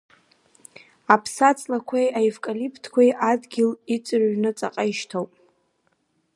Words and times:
Аԥсаҵлақәеи 1.13 2.07
аевкалиптқәеи 2.19 3.11
адгьыл 3.29 3.71
иҵыҩрны 3.95 4.51
ҵаҟа 4.57 4.83
ишьҭоуп. 4.91 5.31